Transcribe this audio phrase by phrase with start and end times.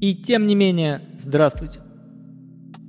[0.00, 1.80] И тем не менее, здравствуйте.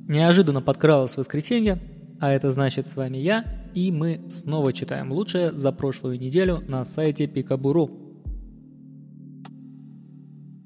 [0.08, 1.80] Неожиданно подкралось воскресенье,
[2.20, 6.84] а это значит с вами я, и мы снова читаем лучшее за прошлую неделю на
[6.84, 7.92] сайте Пикабуру.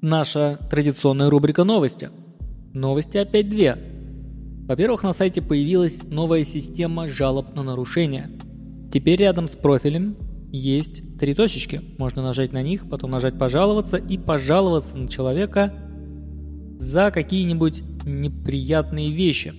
[0.00, 2.10] Наша традиционная рубрика новости.
[2.72, 3.78] Новости опять две.
[4.66, 8.30] Во-первых, на сайте появилась новая система жалоб на нарушения.
[8.92, 10.16] Теперь рядом с профилем
[10.50, 11.82] есть три точечки.
[11.98, 15.72] Можно нажать на них, потом нажать «Пожаловаться» и пожаловаться на человека
[16.82, 19.54] за какие-нибудь неприятные вещи.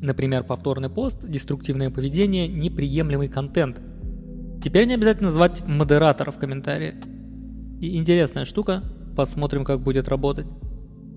[0.00, 3.80] Например, повторный пост, деструктивное поведение, неприемлемый контент.
[4.62, 6.94] Теперь не обязательно звать модератора в комментарии.
[7.78, 8.82] И интересная штука,
[9.14, 10.46] посмотрим, как будет работать.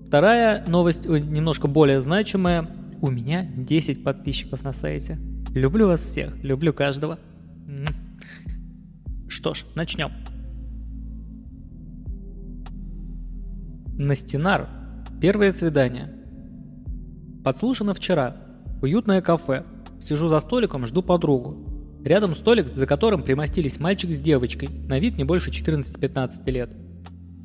[0.06, 2.68] Вторая новость, немножко более значимая.
[3.00, 5.18] У меня 10 подписчиков на сайте.
[5.54, 7.18] Люблю вас всех, люблю каждого.
[9.26, 10.10] Что ж, начнем.
[13.96, 14.68] Настинар.
[15.20, 16.14] Первое свидание.
[17.42, 18.36] Подслушано вчера.
[18.80, 19.64] Уютное кафе.
[19.98, 22.00] Сижу за столиком, жду подругу.
[22.04, 26.70] Рядом столик, за которым примостились мальчик с девочкой, на вид не больше 14-15 лет.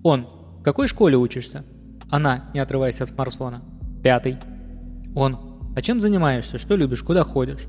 [0.04, 0.28] Он.
[0.60, 1.66] В какой школе учишься?
[2.12, 3.64] Она, не отрываясь от смартфона.
[4.04, 4.38] Пятый.
[5.16, 5.74] Он.
[5.76, 6.60] А чем занимаешься?
[6.60, 7.02] Что любишь?
[7.02, 7.66] Куда ходишь?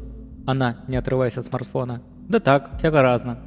[0.46, 2.02] Она, не отрываясь от смартфона.
[2.28, 3.38] Да так, всяко разно.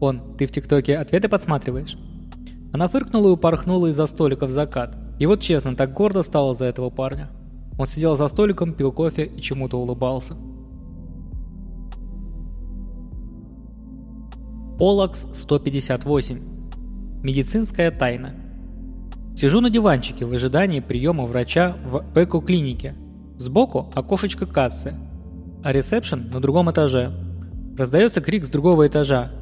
[0.00, 1.96] Он, ты в ТикТоке ответы подсматриваешь?
[2.74, 4.98] Она фыркнула и упорхнула из-за столика в закат.
[5.18, 7.30] И вот честно, так гордо стало за этого парня.
[7.78, 10.36] Он сидел за столиком, пил кофе и чему-то улыбался.
[14.78, 17.22] Полакс 158.
[17.22, 18.34] Медицинская тайна.
[19.36, 22.94] Сижу на диванчике в ожидании приема врача в эко-клинике.
[23.38, 24.94] Сбоку окошечко кассы,
[25.64, 27.12] а ресепшн на другом этаже.
[27.76, 29.32] Раздается крик с другого этажа.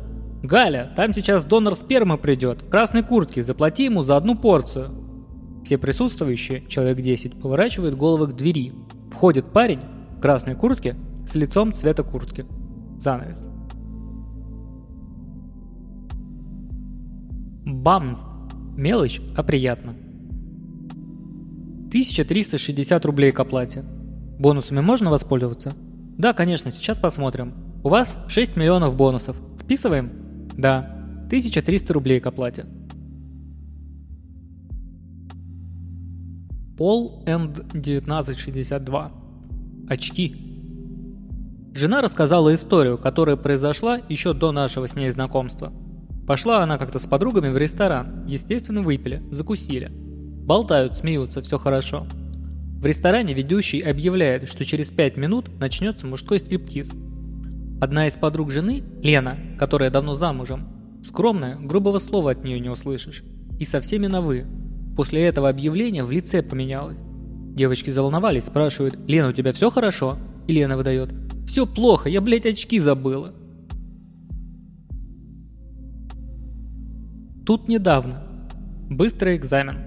[0.42, 5.01] «Галя, там сейчас донор спермы придет, в красной куртке, заплати ему за одну порцию».
[5.64, 8.72] Все присутствующие, человек 10, поворачивают головы к двери.
[9.10, 9.80] Входит парень
[10.16, 12.46] в красной куртке с лицом цвета куртки.
[12.98, 13.48] Занавес.
[17.64, 18.26] Бамс.
[18.76, 19.94] Мелочь, а приятно.
[21.88, 23.84] 1360 рублей к оплате.
[24.38, 25.74] Бонусами можно воспользоваться?
[26.16, 27.52] Да, конечно, сейчас посмотрим.
[27.84, 29.40] У вас 6 миллионов бонусов.
[29.58, 30.48] Списываем?
[30.56, 30.78] Да,
[31.26, 32.64] 1300 рублей к оплате.
[36.82, 39.12] Пол Энд 1962.
[39.88, 40.36] Очки.
[41.74, 45.72] Жена рассказала историю, которая произошла еще до нашего с ней знакомства.
[46.26, 49.92] Пошла она как-то с подругами в ресторан, естественно выпили, закусили.
[49.92, 52.04] Болтают, смеются, все хорошо.
[52.80, 56.90] В ресторане ведущий объявляет, что через 5 минут начнется мужской стриптиз–
[57.80, 63.22] Одна из подруг жены, Лена, которая давно замужем, скромная, грубого слова от нее не услышишь.
[63.60, 64.61] И со всеми на «вы».
[64.96, 67.02] После этого объявления в лице поменялось.
[67.54, 71.10] Девочки заволновались, спрашивают, «Лена, у тебя все хорошо?» И Лена выдает,
[71.46, 73.34] «Все плохо, я, блядь, очки забыла».
[77.44, 78.22] Тут недавно.
[78.88, 79.78] Быстрый экзамен.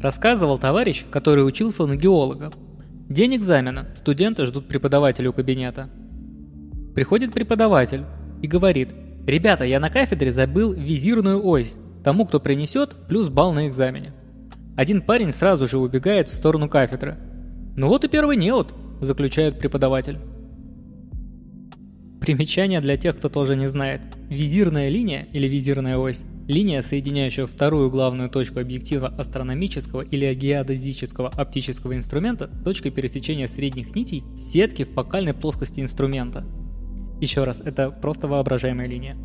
[0.00, 2.52] Рассказывал товарищ, который учился на геолога.
[3.08, 5.90] День экзамена, студенты ждут преподавателя у кабинета.
[6.94, 8.04] Приходит преподаватель
[8.42, 8.88] и говорит,
[9.26, 11.76] «Ребята, я на кафедре забыл визирную ось.
[12.04, 14.12] Тому, кто принесет, плюс балл на экзамене».
[14.76, 17.16] Один парень сразу же убегает в сторону кафедры.
[17.76, 20.18] «Ну вот и первый неот»,– заключает преподаватель.
[22.20, 24.02] Примечание для тех, кто тоже не знает.
[24.28, 31.96] Визирная линия или визирная ось– линия, соединяющая вторую главную точку объектива астрономического или геодезического оптического
[31.96, 36.44] инструмента с точкой пересечения средних нитей сетки в фокальной плоскости инструмента–
[37.20, 39.16] еще раз, это просто воображаемая линия.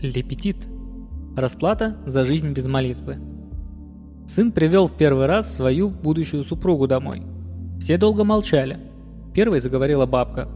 [0.00, 0.68] Лепетит.
[1.36, 3.18] Расплата за жизнь без молитвы.
[4.26, 7.22] Сын привел в первый раз свою будущую супругу домой.
[7.78, 8.78] Все долго молчали.
[9.34, 10.48] Первой заговорила бабка.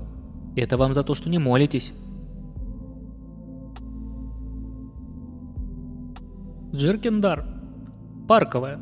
[0.57, 1.93] «Это вам за то, что не молитесь».
[6.75, 7.47] Джеркендар.
[8.29, 8.79] Парковая.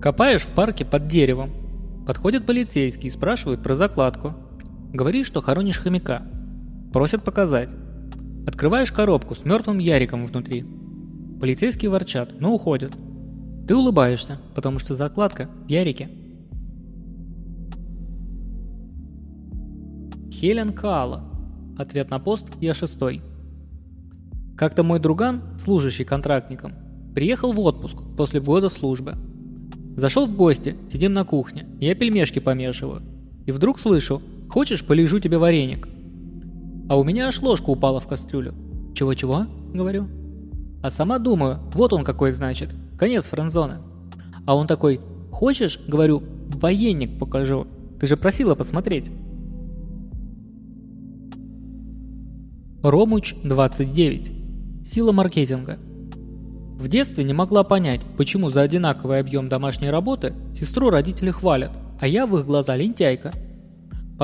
[0.00, 1.50] Копаешь в парке под деревом,
[2.06, 4.34] Подходит полицейский, спрашивает про закладку.
[4.92, 6.22] Говорит, что хоронишь хомяка.
[6.92, 7.74] Просят показать.
[8.46, 10.64] Открываешь коробку с мертвым Яриком внутри.
[11.40, 12.92] Полицейские ворчат, но уходят.
[13.66, 16.10] Ты улыбаешься, потому что закладка в Ярике.
[20.30, 21.24] Хелен Каала.
[21.78, 23.22] Ответ на пост «Я шестой».
[24.56, 26.74] Как-то мой друган, служащий контрактником,
[27.14, 29.14] приехал в отпуск после года службы–
[29.96, 33.02] Зашел в гости, сидим на кухне, я пельмешки помешиваю.
[33.46, 35.88] И вдруг слышу, хочешь, полежу тебе вареник?
[36.88, 38.54] А у меня аж ложка упала в кастрюлю.
[38.94, 39.46] Чего-чего?
[39.72, 40.06] Говорю.
[40.82, 43.78] А сама думаю, вот он какой значит, конец френдзоны.
[44.46, 45.00] А он такой,
[45.32, 47.66] хочешь, говорю, военник покажу,
[47.98, 49.10] ты же просила посмотреть.
[52.82, 54.32] Ромуч 29.
[54.84, 55.78] Сила маркетинга.
[56.76, 62.06] В детстве не могла понять, почему за одинаковый объем домашней работы сестру родители хвалят, а
[62.06, 63.32] я в их глаза лентяйка.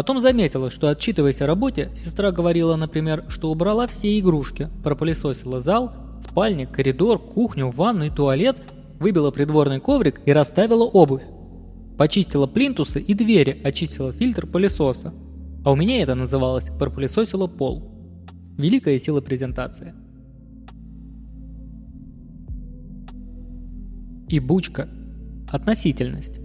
[0.00, 5.93] Потом заметила, что отчитываясь о работе, сестра говорила, например, что убрала все игрушки, пропылесосила зал,
[6.23, 8.56] спальник, коридор, кухню, ванну и туалет,
[8.99, 11.25] выбила придворный коврик и расставила обувь.
[11.99, 15.12] Почистила плинтусы и двери, очистила фильтр пылесоса.
[15.67, 17.93] А у меня это называлось «пропылесосила пол».
[18.56, 19.93] Великая сила презентации.
[24.31, 24.88] И бучка.
[25.50, 26.41] Относительность.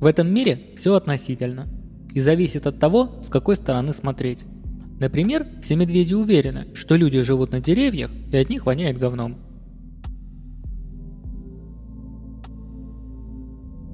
[0.00, 1.75] В этом мире все относительно.
[2.16, 4.46] И зависит от того, с какой стороны смотреть.
[5.00, 9.36] Например, все медведи уверены, что люди живут на деревьях и от них воняет говном.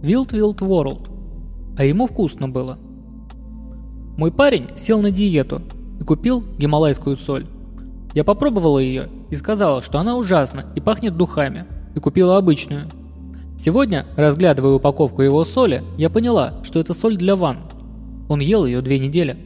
[0.04, 1.08] Wild Wild World.
[1.76, 2.78] А ему вкусно было.
[4.16, 5.60] Мой парень сел на диету
[5.98, 7.48] и купил гималайскую соль.
[8.14, 11.64] Я попробовала ее и сказала, что она ужасна и пахнет духами,
[11.96, 12.84] и купила обычную.
[13.58, 17.71] Сегодня, разглядывая упаковку его соли, я поняла, что это соль для ванн.
[18.32, 19.37] Он ел ее две недели.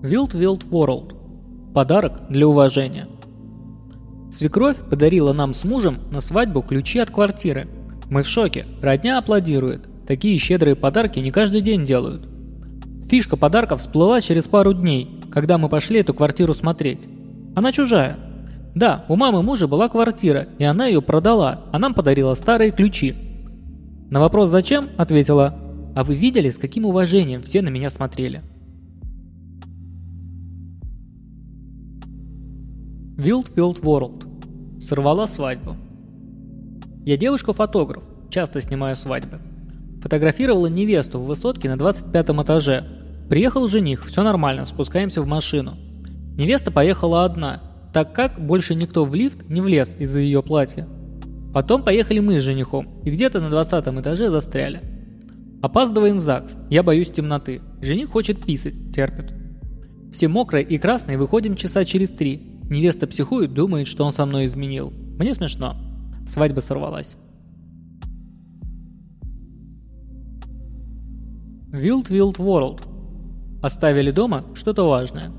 [0.00, 1.74] Wild Wild World.
[1.74, 3.06] Подарок для уважения.
[4.32, 7.68] Свекровь подарила нам с мужем на свадьбу ключи от квартиры.
[8.08, 9.86] Мы в шоке, родня аплодирует.
[10.06, 12.26] Такие щедрые подарки не каждый день делают.
[13.06, 17.06] Фишка подарков всплыла через пару дней, когда мы пошли эту квартиру смотреть.
[17.54, 18.16] Она чужая.
[18.74, 23.23] Да, у мамы мужа была квартира, и она ее продала, а нам подарила старые ключи.
[24.10, 25.54] На вопрос «Зачем?» ответила
[25.94, 28.42] «А вы видели, с каким уважением все на меня смотрели?»
[33.16, 34.80] Wild Wild World.
[34.80, 35.76] Сорвала свадьбу.
[37.04, 39.38] Я девушка-фотограф, часто снимаю свадьбы.
[40.02, 42.84] Фотографировала невесту в высотке на 25 этаже.
[43.30, 45.76] Приехал жених, все нормально, спускаемся в машину.
[46.36, 47.62] Невеста поехала одна,
[47.92, 50.88] так как больше никто в лифт не влез из-за ее платья.
[51.54, 54.82] Потом поехали мы с женихом и где-то на 20 этаже застряли.
[55.62, 57.62] Опаздываем в ЗАГС, я боюсь темноты.
[57.80, 59.32] Жених хочет писать, терпит.
[60.12, 62.60] Все мокрые и красные выходим часа через три.
[62.68, 64.90] Невеста психует, думает, что он со мной изменил.
[64.90, 65.76] Мне смешно.
[66.26, 67.16] Свадьба сорвалась.
[71.70, 72.82] Wild Wild World.
[73.62, 75.30] Оставили дома что-то важное.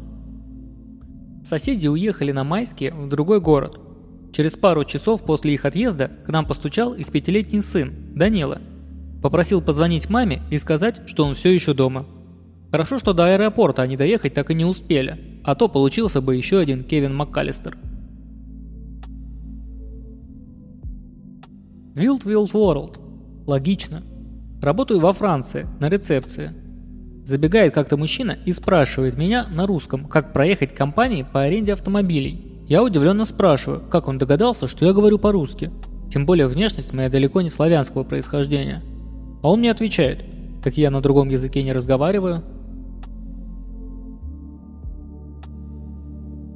[1.44, 3.85] Соседи уехали на майские в другой город.
[4.36, 8.62] Через пару часов после их отъезда к нам постучал их пятилетний сын, Данила.
[9.22, 12.06] Попросил позвонить маме и сказать, что он все еще дома.
[12.72, 16.58] Хорошо, что до аэропорта они доехать так и не успели а то получился бы еще
[16.58, 17.78] один Кевин МакКаллистер.
[21.94, 23.46] Wild Wild World.
[23.46, 24.04] Логично.
[24.62, 26.52] Работаю во Франции, на рецепции.
[27.24, 32.55] Забегает как-то мужчина и спрашивает меня на русском, как проехать к компании по аренде автомобилей.
[32.68, 35.72] Я удивленно спрашиваю, как он догадался, что я говорю по-русски.
[36.10, 38.84] Тем более внешность моя далеко не славянского происхождения.
[39.44, 40.26] А он мне отвечает,
[40.64, 42.44] так я на другом языке не разговариваю,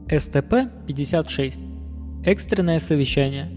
[0.08, 2.24] СТП-56.
[2.26, 3.52] Экстренное совещание.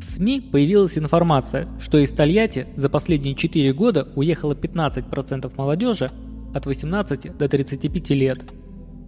[0.00, 6.10] В СМИ появилась информация, что из Тольятти за последние 4 года уехало 15% молодежи
[6.52, 8.38] от 18 до 35 лет.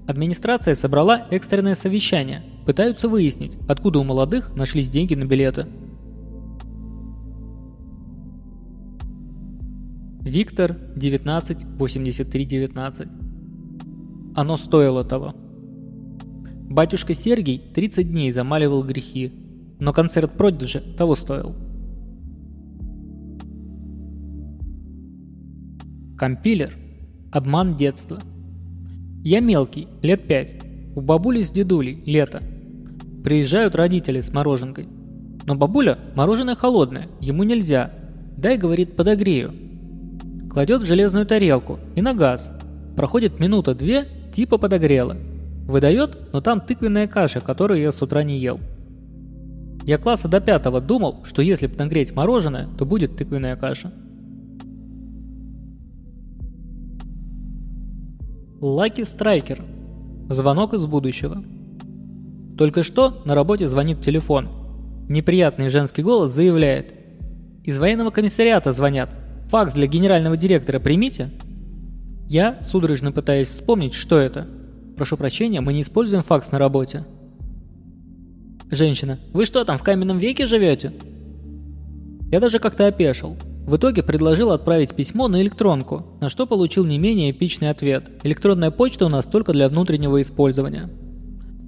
[0.07, 5.67] Администрация собрала экстренное совещание, пытаются выяснить, откуда у молодых нашлись деньги на билеты.
[10.21, 13.09] Виктор 198319.
[14.35, 15.37] Оно стоило того.
[16.69, 19.33] Батюшка Сергий 30 дней замаливал грехи,
[19.79, 21.55] но концерт Продиджи того стоил.
[26.17, 26.73] Компилер.
[27.31, 28.19] Обман детства.
[29.25, 30.57] Я мелкий, лет пять.
[30.97, 32.43] У бабули с дедулей, лето.
[33.23, 34.89] Приезжают родители с мороженкой.
[35.47, 37.93] Но бабуля мороженое холодное, ему нельзя.
[38.37, 39.55] Дай, говорит, подогрею.
[40.51, 42.51] Кладет в железную тарелку и на газ.
[42.97, 45.17] Проходит минута-две, типа подогрела.
[45.69, 48.59] Выдает, но там тыквенная каша, которую я с утра не ел.
[49.85, 53.93] Я класса до пятого думал, что если бы нагреть мороженое, то будет тыквенная каша.
[58.63, 59.61] Лаки Страйкер.
[60.31, 61.43] Звонок из будущего.
[62.57, 64.51] Только что на работе звонит телефон.
[65.09, 66.95] Неприятный женский голос заявляет.
[67.65, 69.13] Из военного комиссариата звонят.
[69.49, 71.31] Факс для генерального директора примите.
[72.29, 74.47] Я, судорожно пытаясь вспомнить, что это,
[74.97, 77.05] Прошу прощения, мы не используем факс на работе.
[78.71, 79.19] Женщина.
[79.33, 80.93] Вы что там, в каменном веке живете?
[82.31, 83.37] Я даже как-то опешил.
[83.67, 88.11] В итоге предложил отправить письмо на электронку, на что получил не менее эпичный ответ.
[88.25, 90.91] Электронная почта у нас только для внутреннего использования.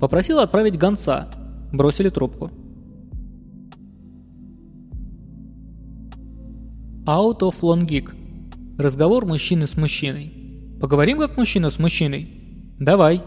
[0.00, 1.28] Попросил отправить гонца.
[1.72, 2.50] Бросили трубку.
[7.06, 8.10] Out of Long Geek.
[8.76, 10.32] Разговор мужчины с мужчиной.
[10.80, 12.28] Поговорим как мужчина с мужчиной?
[12.80, 13.22] Давай.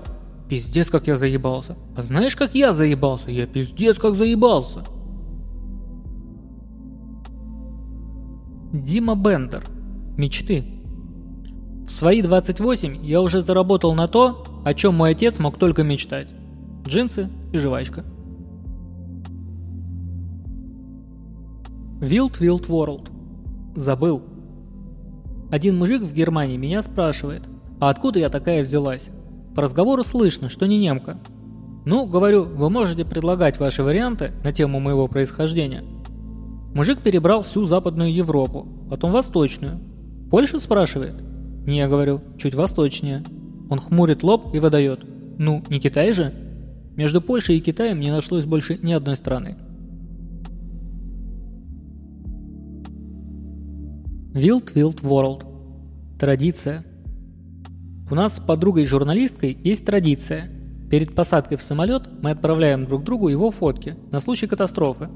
[0.50, 1.78] Пиздец, как я заебался.
[1.96, 3.32] А знаешь, как я заебался?
[3.32, 4.84] Я пиздец, как заебался.
[8.84, 9.64] Дима Бендер.
[10.18, 10.64] Мечты.
[11.86, 16.34] В свои 28 я уже заработал на то, о чем мой отец мог только мечтать.
[16.86, 18.04] Джинсы и жвачка.
[22.02, 23.10] Wild Wild World.
[23.76, 24.22] Забыл.
[25.50, 27.44] Один мужик в Германии меня спрашивает,
[27.80, 29.10] а откуда я такая взялась?
[29.56, 31.20] По разговору слышно, что не немка.
[31.86, 35.84] Ну, говорю, вы можете предлагать ваши варианты на тему моего происхождения–
[36.78, 39.80] Мужик перебрал всю Западную Европу, потом Восточную.
[40.30, 41.16] Польша спрашивает?
[41.66, 43.24] Не, говорю, чуть восточнее.
[43.68, 45.00] Он хмурит лоб и выдает.
[45.40, 46.36] Ну, не Китай же?
[46.96, 49.58] Между Польшей и Китаем не нашлось больше ни одной страны.
[54.36, 55.46] Wild Wild World.
[56.20, 56.86] Традиция.
[58.12, 60.52] У нас с подругой-журналисткой есть традиция.
[60.92, 65.10] Перед посадкой в самолет мы отправляем друг другу его фотки на случай катастрофы.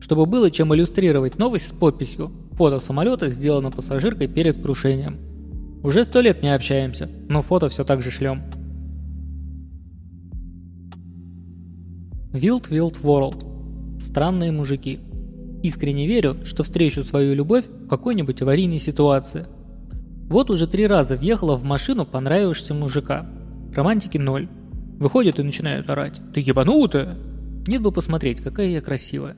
[0.00, 5.18] Чтобы было чем иллюстрировать новость с подписью «Фото самолета сделано пассажиркой перед крушением».
[5.82, 8.42] Уже сто лет не общаемся, но фото все так же шлем.
[12.32, 14.00] Wild Wild World.
[14.00, 14.98] Странные мужики.
[15.62, 19.46] Искренне верю, что встречу свою любовь в какой-нибудь аварийной ситуации.
[20.28, 23.26] Вот уже три раза въехала в машину понравившегося мужика.
[23.74, 24.48] Романтики ноль.
[24.98, 26.20] Выходит и начинают орать.
[26.32, 27.16] «Ты ебанутая?»
[27.66, 29.36] Нет бы посмотреть, какая я красивая.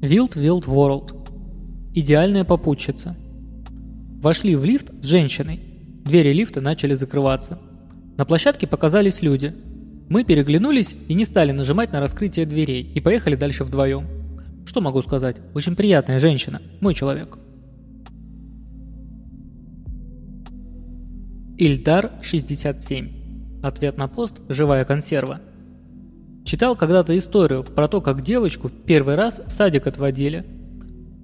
[0.00, 1.12] Wild Wild World.
[1.92, 3.16] Идеальная попутчица.
[4.22, 5.58] Вошли в лифт с женщиной.
[6.04, 7.58] Двери лифта начали закрываться.
[8.16, 9.52] На площадке показались люди.
[10.08, 14.06] Мы переглянулись и не стали нажимать на раскрытие дверей и поехали дальше вдвоем.
[14.66, 15.38] Что могу сказать?
[15.52, 16.62] Очень приятная женщина.
[16.80, 17.36] Мой человек.
[21.56, 23.64] Ильдар 67.
[23.64, 25.40] Ответ на пост «Живая консерва».
[26.48, 30.46] Читал когда-то историю про то, как девочку в первый раз в садик отводили.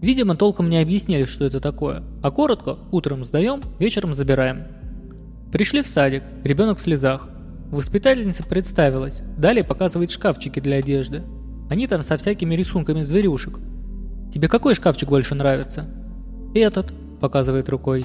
[0.02, 4.64] Видимо, толком не объяснили, что это такое, а коротко «утром сдаем, вечером забираем».
[5.50, 7.26] Пришли в садик, ребенок в слезах.
[7.70, 11.22] Воспитательница представилась, далее показывает шкафчики для одежды.
[11.70, 13.60] Они там со всякими рисунками зверюшек.
[14.30, 15.86] «Тебе какой шкафчик больше нравится?»
[16.54, 18.04] «Этот», показывает рукой.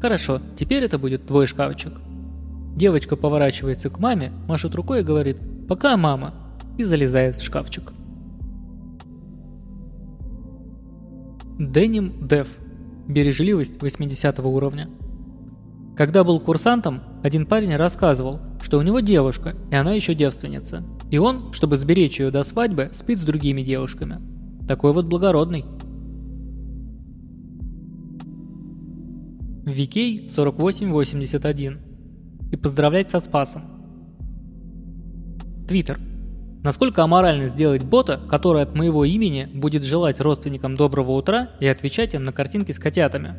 [0.00, 1.94] «Хорошо, теперь это будет твой шкафчик».
[2.76, 6.34] Девочка поворачивается к маме, машет рукой и говорит «Пока, мама»
[6.78, 7.92] и залезает в шкафчик.
[11.58, 12.48] Деним Дев.
[13.06, 14.88] Бережливость 80 уровня.
[15.96, 20.82] Когда был курсантом, один парень рассказывал, что у него девушка, и она еще девственница.
[21.10, 24.20] И он, чтобы сберечь ее до свадьбы, спит с другими девушками.
[24.66, 25.64] Такой вот благородный.
[29.66, 31.78] Викей 4881.
[32.50, 33.62] И поздравлять со Спасом.
[35.68, 35.98] Твиттер.
[36.62, 42.14] Насколько аморально сделать бота, который от моего имени будет желать родственникам доброго утра и отвечать
[42.14, 43.34] им на картинки с котятами?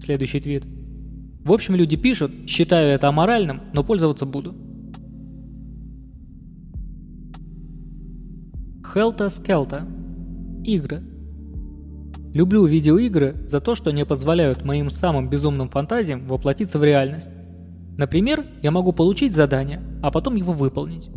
[0.00, 0.64] Следующий твит.
[1.44, 4.54] В общем, люди пишут, считаю это аморальным, но пользоваться буду.
[8.82, 9.86] Хелта Скелта.
[10.64, 11.02] Игры.
[12.32, 17.28] Люблю видеоигры за то, что не позволяют моим самым безумным фантазиям воплотиться в реальность.
[17.98, 21.10] Например, я могу получить задание, а потом его выполнить.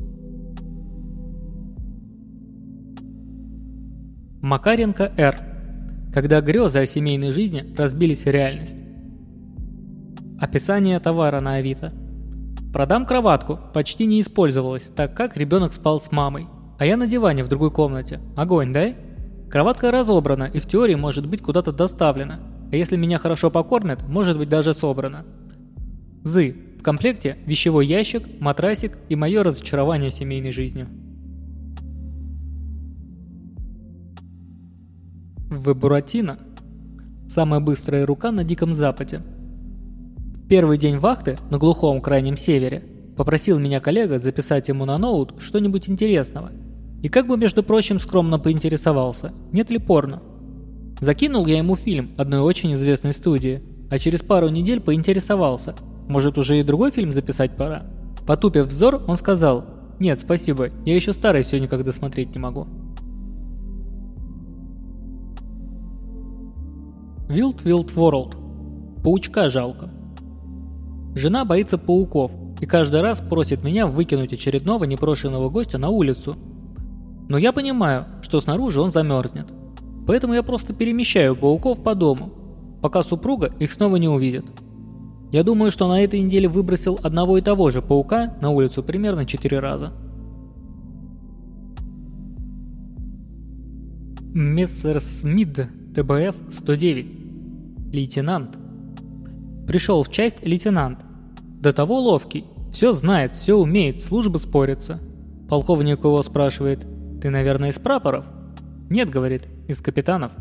[4.41, 5.35] Макаренко Р.
[6.13, 8.77] Когда грезы о семейной жизни разбились в реальность.
[10.39, 11.93] Описание товара на Авито.
[12.71, 16.47] Продам кроватку, почти не использовалась, так как ребенок спал с мамой.
[16.77, 18.21] А я на диване в другой комнате.
[18.37, 18.95] Огонь, дай?
[19.51, 22.39] Кроватка разобрана и в теории может быть куда-то доставлена.
[22.71, 25.25] А если меня хорошо покормят, может быть даже собрана.
[26.23, 26.55] Зы.
[26.79, 30.87] В комплекте вещевой ящик, матрасик и мое разочарование семейной жизнью.
[35.49, 36.37] В Буратино.
[37.27, 39.23] Самая быстрая рука на Диком Западе.
[40.47, 42.83] Первый день вахты на глухом крайнем севере
[43.17, 46.51] попросил меня коллега записать ему на ноут что-нибудь интересного.
[47.01, 50.21] И как бы, между прочим, скромно поинтересовался, нет ли порно.
[50.99, 53.63] Закинул я ему фильм одной очень известной студии.
[53.89, 55.73] а через пару недель поинтересовался,
[56.07, 57.87] может уже и другой фильм записать пора.
[58.27, 59.65] Потупив взор, он сказал,
[59.99, 62.67] «Нет, спасибо, я еще старый все никак досмотреть не могу».
[67.29, 69.03] Wild Wild World.
[69.03, 69.91] Паучка жалко.
[71.13, 76.35] Жена боится пауков и каждый раз просит меня выкинуть очередного непрошенного гостя на улицу.
[77.29, 79.45] Но я понимаю, что снаружи он замерзнет.
[80.07, 82.31] Поэтому я просто перемещаю пауков по дому,
[82.81, 84.45] пока супруга их снова не увидит.
[85.31, 89.27] Я думаю, что на этой неделе выбросил одного и того же паука на улицу примерно
[89.27, 89.93] 4 раза.
[94.33, 95.59] Мессер Смид,
[95.93, 97.18] ТБФ-109.
[97.91, 98.57] Лейтенант.
[99.67, 100.99] Пришел в часть лейтенант.
[101.59, 102.45] До того ловкий.
[102.71, 104.99] Все знает, все умеет, службы спорятся.
[105.49, 106.85] Полковник его спрашивает,
[107.21, 108.25] «Ты, наверное, из прапоров?»
[108.89, 110.31] «Нет»,— говорит,— «из капитанов».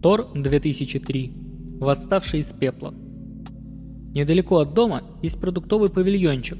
[0.00, 1.32] Тор 2003.
[1.80, 2.94] Восставший из пепла.
[4.14, 6.58] Недалеко от дома есть продуктовый павильончик.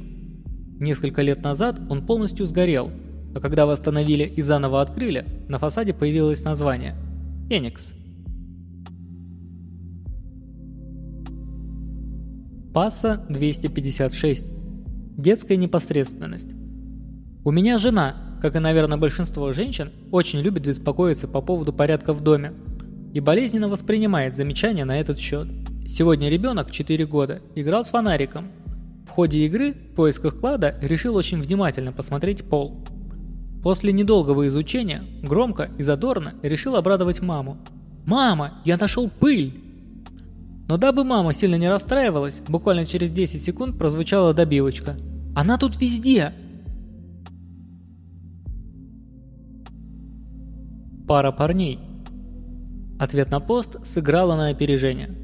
[0.80, 2.90] Несколько лет назад он полностью сгорел,
[3.34, 6.94] а когда восстановили и заново открыли, на фасаде появилось название–
[7.48, 7.92] «Феникс».
[12.74, 14.52] Пасса 256.
[15.16, 16.54] Детская непосредственность.
[17.44, 22.22] У меня жена, как и, наверное, большинство женщин, очень любит беспокоиться по поводу порядка в
[22.22, 22.52] доме–
[23.12, 25.48] и болезненно воспринимает замечания на этот счет.
[25.86, 28.48] Сегодня ребенок, 4 года, играл с фонариком.
[29.06, 32.84] В ходе игры в поисках клада решил очень внимательно посмотреть пол.
[33.62, 37.58] После недолгого изучения, громко и задорно решил обрадовать маму.
[38.06, 39.60] «Мама, я нашел пыль!»
[40.68, 44.96] Но дабы мама сильно не расстраивалась, буквально через 10 секунд прозвучала добивочка.
[45.34, 46.32] «Она тут везде!»
[51.06, 51.80] Пара парней
[52.98, 55.14] Ответ на пост сыграла на опережение.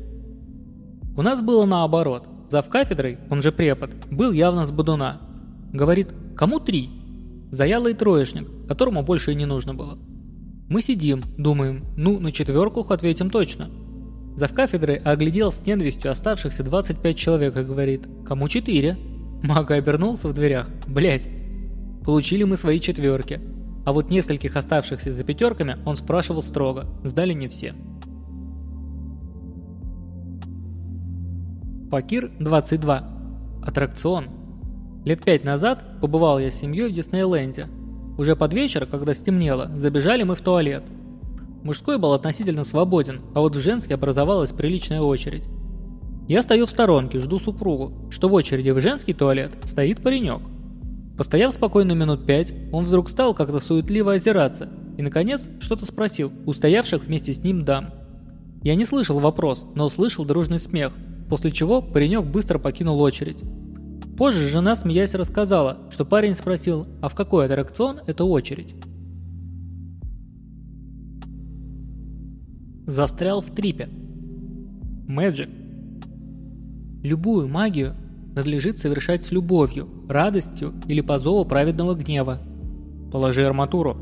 [1.16, 2.28] У нас было наоборот.
[2.48, 5.20] Зав кафедрой, он же препод, был явно с бодуна.
[5.72, 6.90] Говорит, кому три?
[7.50, 9.98] Заялый троечник, которому больше и не нужно было.
[10.68, 13.70] Мы сидим, думаем, ну, на четверку ответим точно.
[14.36, 18.96] Зав кафедрой оглядел с ненавистью оставшихся 25 человек и говорит, кому четыре?
[19.42, 20.68] Мага обернулся в дверях.
[20.86, 21.28] Блять.
[22.04, 23.40] Получили мы свои четверки.
[23.84, 27.74] А вот нескольких оставшихся за пятерками он спрашивал строго, сдали не все.
[31.90, 33.60] Факир 22.
[33.62, 34.43] Аттракцион.
[35.04, 37.66] Лет пять назад побывал я с семьей в Диснейленде.
[38.16, 40.84] Уже под вечер, когда стемнело, забежали мы в туалет.
[41.62, 45.46] Мужской был относительно свободен, а вот в женский образовалась приличная очередь.
[46.26, 50.40] Я стою в сторонке, жду супругу, что в очереди в женский туалет стоит паренек.
[51.18, 56.54] Постояв спокойно минут пять, он вдруг стал как-то суетливо озираться и, наконец, что-то спросил у
[56.54, 57.90] стоявших вместе с ним дам.
[58.62, 60.94] Я не слышал вопрос, но услышал дружный смех,
[61.28, 63.42] после чего паренек быстро покинул очередь.
[64.16, 68.76] Позже жена, смеясь, рассказала, что парень спросил, а в какой аттракцион это очередь.
[72.86, 73.88] Застрял в трипе.
[75.08, 75.48] Мэджик.
[77.02, 77.94] Любую магию
[78.34, 82.38] надлежит совершать с любовью, радостью или по зову праведного гнева.
[83.10, 83.96] Положи арматуру.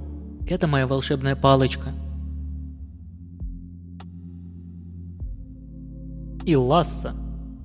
[0.46, 1.90] Это моя волшебная палочка.
[6.44, 7.14] И ласса.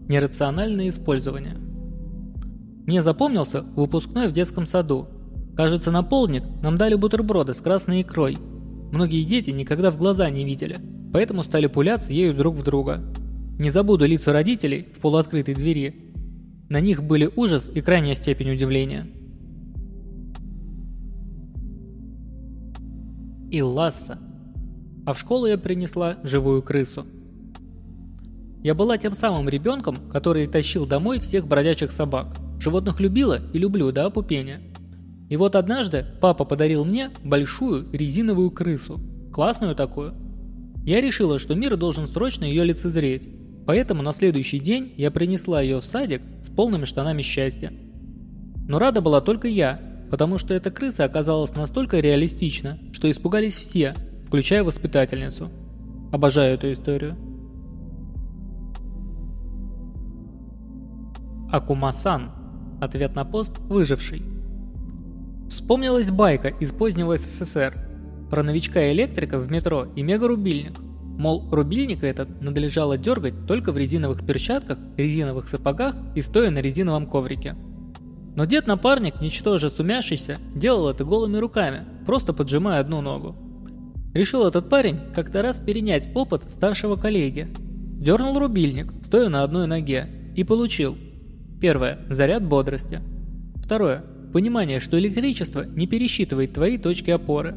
[0.07, 1.66] Нерациональное использование.
[2.88, 5.08] Мне запомнился выпускной в детском саду.
[5.58, 8.38] Кажется, на полдник нам дали бутерброды с красной икрой.
[8.93, 10.78] Многие дети никогда в глаза не видели,
[11.12, 13.04] поэтому стали пуляться ею друг в друга.
[13.60, 16.13] Не забуду лица родителей в полуоткрытой двери,
[16.69, 19.06] на них были ужас и крайняя степень удивления.
[23.52, 24.17] И Ласса.
[25.06, 27.06] А в школу я принесла живую крысу.
[28.63, 32.38] Я была тем самым ребенком, который тащил домой всех бродячих собак.
[32.59, 34.61] Животных любила и люблю до опупения.
[35.29, 38.99] И вот однажды папа подарил мне большую резиновую крысу.
[39.33, 40.13] Классную такую.
[40.83, 43.29] Я решила, что мир должен срочно ее лицезреть.
[43.65, 47.73] Поэтому на следующий день я принесла ее в садик с полными штанами счастья.
[48.67, 53.93] Но рада была только я, потому что эта крыса оказалась настолько реалистична, что испугались все,
[54.25, 55.51] включая воспитательницу.
[56.13, 57.17] Обожаю эту историю.
[61.51, 62.37] Акумасан.
[62.79, 64.23] Ответ на пост «Выживший».
[65.49, 67.77] Вспомнилась байка из позднего СССР
[68.29, 70.73] про новичка-электрика в метро и мегарубильник.
[71.17, 77.07] Мол, рубильник этот надлежало дергать только в резиновых перчатках, резиновых сапогах и стоя на резиновом
[77.07, 77.55] коврике.
[78.35, 83.35] Но дед-напарник, ничтоже сумяшийся, делал это голыми руками, просто поджимая одну ногу.
[84.13, 87.47] Решил этот парень как-то раз перенять опыт старшего коллеги.
[87.99, 90.95] Дернул рубильник, стоя на одной ноге, и получил.
[91.59, 91.99] Первое.
[92.09, 92.99] Заряд бодрости.
[93.55, 94.03] Второе.
[94.33, 97.55] Понимание, что электричество не пересчитывает твои точки опоры.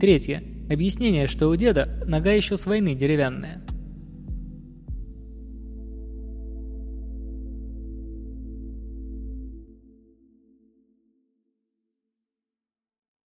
[0.00, 0.42] Третье.
[0.70, 3.62] Объяснение, что у деда нога еще с войны деревянная.